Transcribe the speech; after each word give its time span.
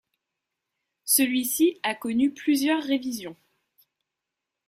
Celui-ci 1.05 1.79
a 1.83 1.93
connu 1.93 2.33
plusieurs 2.33 2.81
révisions. 2.81 3.35